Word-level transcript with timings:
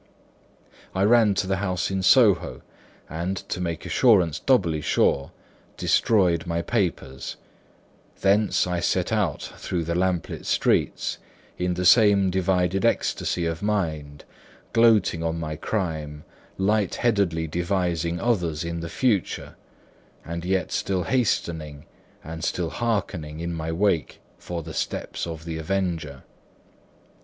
I 0.95 1.03
ran 1.03 1.35
to 1.35 1.45
the 1.45 1.57
house 1.57 1.91
in 1.91 2.01
Soho, 2.01 2.63
and 3.07 3.37
(to 3.49 3.61
make 3.61 3.85
assurance 3.85 4.39
doubly 4.39 4.81
sure) 4.81 5.29
destroyed 5.77 6.47
my 6.47 6.63
papers; 6.63 7.35
thence 8.21 8.65
I 8.65 8.79
set 8.79 9.11
out 9.11 9.43
through 9.57 9.83
the 9.83 9.93
lamplit 9.93 10.47
streets, 10.47 11.19
in 11.59 11.75
the 11.75 11.85
same 11.85 12.31
divided 12.31 12.83
ecstasy 12.83 13.45
of 13.45 13.61
mind, 13.61 14.25
gloating 14.73 15.21
on 15.21 15.39
my 15.39 15.55
crime, 15.55 16.23
light 16.57 16.95
headedly 16.95 17.45
devising 17.45 18.19
others 18.19 18.63
in 18.63 18.79
the 18.79 18.89
future, 18.89 19.55
and 20.25 20.43
yet 20.43 20.71
still 20.71 21.03
hastening 21.03 21.85
and 22.23 22.43
still 22.43 22.71
hearkening 22.71 23.39
in 23.39 23.53
my 23.53 23.71
wake 23.71 24.19
for 24.39 24.63
the 24.63 24.73
steps 24.73 25.27
of 25.27 25.45
the 25.45 25.59
avenger. 25.59 26.23